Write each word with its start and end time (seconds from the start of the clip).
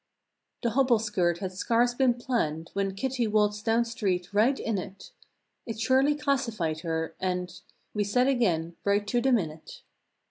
The 0.63 0.71
hobble 0.71 0.97
skirt 0.97 1.37
had 1.41 1.51
scarce 1.51 1.93
been 1.93 2.15
planned 2.15 2.71
When 2.73 2.95
Kitty 2.95 3.27
waltzed 3.27 3.65
down 3.65 3.85
street 3.85 4.33
"right 4.33 4.59
in 4.59 4.79
it." 4.79 5.11
It 5.67 5.79
surely 5.79 6.15
classified 6.15 6.79
her; 6.79 7.13
and 7.19 7.53
We 7.93 8.03
said 8.03 8.27
again—"Right 8.27 9.05
to 9.05 9.21
the 9.21 9.31
minute." 9.31 9.83